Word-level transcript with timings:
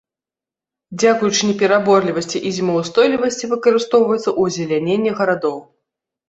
Дзякуючы 1.01 1.41
непераборлівасці 1.49 2.37
і 2.51 2.53
зімаўстойлівасці 2.57 3.51
выкарыстоўваецца 3.53 4.23
ў 4.23 4.41
азеляненні 4.55 5.11
гарадоў. 5.21 5.55